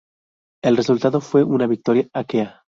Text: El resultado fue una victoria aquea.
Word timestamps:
El 0.63 0.77
resultado 0.77 1.21
fue 1.21 1.43
una 1.43 1.67
victoria 1.67 2.07
aquea. 2.11 2.59